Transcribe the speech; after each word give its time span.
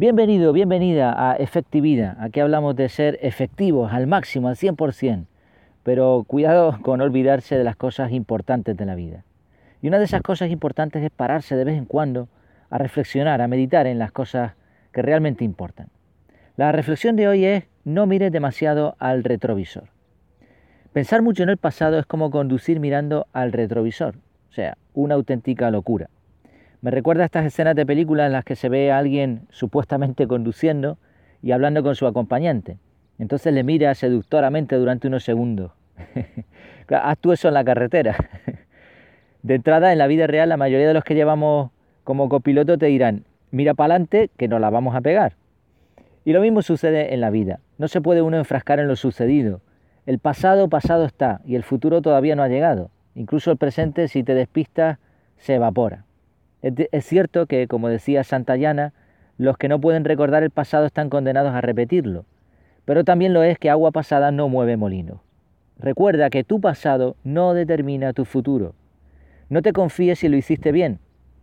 Bienvenido, 0.00 0.54
bienvenida 0.54 1.12
a 1.14 1.36
Efectividad. 1.36 2.16
Aquí 2.22 2.40
hablamos 2.40 2.74
de 2.74 2.88
ser 2.88 3.18
efectivos 3.20 3.92
al 3.92 4.06
máximo, 4.06 4.48
al 4.48 4.56
100%, 4.56 5.26
pero 5.82 6.24
cuidado 6.26 6.78
con 6.80 7.02
olvidarse 7.02 7.58
de 7.58 7.64
las 7.64 7.76
cosas 7.76 8.10
importantes 8.10 8.78
de 8.78 8.86
la 8.86 8.94
vida. 8.94 9.24
Y 9.82 9.88
una 9.88 9.98
de 9.98 10.06
esas 10.06 10.22
cosas 10.22 10.50
importantes 10.50 11.02
es 11.02 11.10
pararse 11.10 11.54
de 11.54 11.64
vez 11.64 11.76
en 11.76 11.84
cuando 11.84 12.30
a 12.70 12.78
reflexionar, 12.78 13.42
a 13.42 13.46
meditar 13.46 13.86
en 13.86 13.98
las 13.98 14.10
cosas 14.10 14.54
que 14.90 15.02
realmente 15.02 15.44
importan. 15.44 15.88
La 16.56 16.72
reflexión 16.72 17.14
de 17.14 17.28
hoy 17.28 17.44
es 17.44 17.64
no 17.84 18.06
mires 18.06 18.32
demasiado 18.32 18.96
al 19.00 19.22
retrovisor. 19.22 19.90
Pensar 20.94 21.20
mucho 21.20 21.42
en 21.42 21.50
el 21.50 21.58
pasado 21.58 21.98
es 21.98 22.06
como 22.06 22.30
conducir 22.30 22.80
mirando 22.80 23.26
al 23.34 23.52
retrovisor, 23.52 24.16
o 24.48 24.52
sea, 24.54 24.78
una 24.94 25.16
auténtica 25.16 25.70
locura. 25.70 26.08
Me 26.82 26.90
recuerda 26.90 27.24
a 27.24 27.26
estas 27.26 27.44
escenas 27.44 27.74
de 27.74 27.84
películas 27.84 28.26
en 28.26 28.32
las 28.32 28.44
que 28.44 28.56
se 28.56 28.70
ve 28.70 28.90
a 28.90 28.98
alguien 28.98 29.42
supuestamente 29.50 30.26
conduciendo 30.26 30.96
y 31.42 31.52
hablando 31.52 31.82
con 31.82 31.94
su 31.94 32.06
acompañante. 32.06 32.78
Entonces 33.18 33.52
le 33.52 33.62
mira 33.64 33.94
seductoramente 33.94 34.76
durante 34.76 35.06
unos 35.06 35.22
segundos. 35.22 35.72
Haz 36.88 37.18
tú 37.18 37.32
eso 37.32 37.48
en 37.48 37.54
la 37.54 37.64
carretera. 37.64 38.16
De 39.42 39.54
entrada, 39.54 39.92
en 39.92 39.98
la 39.98 40.06
vida 40.06 40.26
real, 40.26 40.48
la 40.48 40.56
mayoría 40.56 40.88
de 40.88 40.94
los 40.94 41.04
que 41.04 41.14
llevamos 41.14 41.70
como 42.04 42.28
copiloto 42.28 42.78
te 42.78 42.86
dirán, 42.86 43.24
mira 43.50 43.74
para 43.74 43.94
adelante 43.94 44.30
que 44.36 44.48
nos 44.48 44.60
la 44.60 44.70
vamos 44.70 44.94
a 44.94 45.00
pegar. 45.02 45.34
Y 46.24 46.32
lo 46.32 46.40
mismo 46.40 46.62
sucede 46.62 47.14
en 47.14 47.20
la 47.20 47.30
vida. 47.30 47.60
No 47.78 47.88
se 47.88 48.00
puede 48.00 48.22
uno 48.22 48.38
enfrascar 48.38 48.80
en 48.80 48.88
lo 48.88 48.96
sucedido. 48.96 49.60
El 50.06 50.18
pasado 50.18 50.68
pasado 50.68 51.04
está 51.04 51.40
y 51.44 51.56
el 51.56 51.62
futuro 51.62 52.00
todavía 52.00 52.36
no 52.36 52.42
ha 52.42 52.48
llegado. 52.48 52.90
Incluso 53.14 53.50
el 53.50 53.58
presente, 53.58 54.08
si 54.08 54.22
te 54.22 54.34
despistas, 54.34 54.98
se 55.36 55.54
evapora. 55.54 56.04
Es, 56.62 57.04
cierto 57.06 57.46
que, 57.46 57.66
como 57.66 57.88
decía 57.88 58.22
Santayana, 58.24 58.92
los 59.38 59.56
que 59.56 59.68
no 59.68 59.80
pueden 59.80 60.04
recordar 60.04 60.42
el 60.42 60.50
pasado 60.50 60.86
están 60.86 61.08
condenados 61.08 61.54
a 61.54 61.60
repetirlo. 61.60 62.26
Pero 62.84 63.04
también 63.04 63.32
lo 63.32 63.42
es 63.42 63.58
que 63.58 63.70
agua 63.70 63.90
pasada 63.90 64.30
no 64.30 64.48
mueve 64.48 64.76
molino. 64.76 65.22
Recuerda 65.78 66.28
que 66.28 66.44
tu 66.44 66.60
pasado 66.60 67.16
no 67.24 67.54
determina 67.54 68.12
tu 68.12 68.26
futuro. 68.26 68.74
No 69.48 69.62
te 69.62 69.72
confíes 69.72 70.18
si 70.18 70.28
lo 70.28 70.36
hiciste 70.36 70.72
bien, 70.72 70.98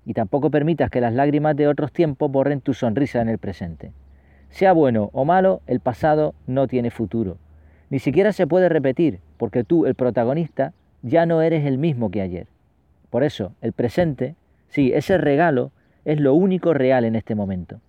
y 0.06 0.14
tampoco 0.14 0.52
permitas 0.52 0.90
que 0.92 1.02
las 1.02 1.14
lágrimas 1.14 1.56
de 1.56 1.68
otros 1.68 1.92
tiempos 1.92 2.32
borren 2.32 2.62
tu 2.62 2.74
sonrisa 2.74 3.20
en 3.22 3.30
el 3.30 3.40
presente. 3.40 3.92
Sea 4.50 4.72
bueno 4.72 5.10
o 5.12 5.26
malo, 5.26 5.62
el 5.68 5.80
pasado 5.80 6.36
no 6.46 6.68
tiene 6.68 6.92
futuro. 6.92 7.38
Ni 7.90 8.00
siquiera 8.00 8.32
se 8.32 8.48
puede 8.48 8.70
repetir, 8.70 9.20
porque 9.38 9.64
tú, 9.64 9.86
el 9.86 9.96
protagonista, 9.96 10.74
ya 11.02 11.26
no 11.26 11.42
eres 11.42 11.66
el 11.66 11.78
mismo 11.78 12.12
que 12.12 12.22
ayer. 12.22 12.48
Por 13.10 13.24
eso, 13.24 13.54
el 13.62 13.74
presente, 13.74 14.36
sí, 14.70 14.92
ese 14.94 15.18
regalo, 15.18 15.72
es 16.06 16.20
lo 16.20 16.34
único 16.34 16.74
real 16.74 17.06
en 17.06 17.16
este 17.16 17.36
momento. 17.36 17.82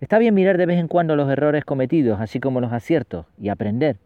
Está 0.00 0.18
bien 0.18 0.34
mirar 0.34 0.56
de 0.56 0.66
vez 0.66 0.78
en 0.78 0.88
cuando 0.88 1.16
los 1.16 1.30
errores 1.30 1.64
cometidos, 1.64 2.20
así 2.20 2.40
como 2.40 2.60
los 2.60 2.72
aciertos, 2.72 3.26
y 3.38 3.48
aprender. 3.48 3.98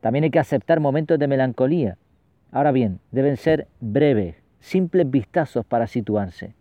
También 0.00 0.24
hay 0.24 0.30
que 0.30 0.38
aceptar 0.38 0.80
momentos 0.80 1.18
de 1.18 1.28
melancolía. 1.28 1.96
Ahora 2.50 2.72
bien, 2.72 3.00
deben 3.12 3.36
ser 3.36 3.68
breves, 3.80 4.36
simples 4.58 5.10
vistazos 5.10 5.64
para 5.64 5.86
situarse. 5.86 6.54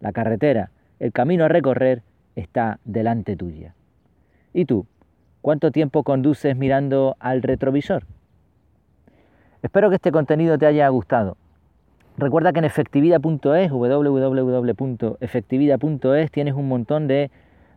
La 0.00 0.12
carretera, 0.12 0.70
el 0.98 1.12
camino 1.12 1.44
a 1.44 1.48
recorrer, 1.48 2.02
está 2.34 2.80
delante 2.84 3.36
tuya. 3.36 3.74
¿Y 4.52 4.64
tú? 4.64 4.86
¿Cuánto 5.42 5.70
tiempo 5.70 6.02
conduces 6.02 6.56
mirando 6.56 7.16
al 7.20 7.42
retrovisor? 7.42 8.06
Espero 9.62 9.90
que 9.90 9.96
este 9.96 10.12
contenido 10.12 10.58
te 10.58 10.66
haya 10.66 10.88
gustado. 10.88 11.36
Recuerda 12.16 12.52
que 12.52 12.60
en 12.60 12.64
efectividad.es, 12.64 13.72
www.efectividad.es, 13.72 16.30
tienes 16.30 16.54
un 16.54 16.68
montón 16.68 17.08
de 17.08 17.32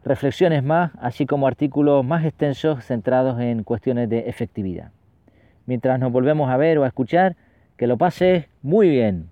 reflexiones 0.05 0.63
más, 0.63 0.91
así 1.01 1.25
como 1.25 1.47
artículos 1.47 2.05
más 2.05 2.23
extensos 2.23 2.85
centrados 2.85 3.39
en 3.39 3.63
cuestiones 3.63 4.07
de 4.09 4.29
efectividad. 4.29 4.91
Mientras 5.65 5.99
nos 5.99 6.11
volvemos 6.11 6.51
a 6.51 6.57
ver 6.57 6.77
o 6.77 6.83
a 6.83 6.87
escuchar, 6.87 7.35
que 7.77 7.87
lo 7.87 7.97
pases 7.97 8.45
muy 8.61 8.89
bien. 8.89 9.31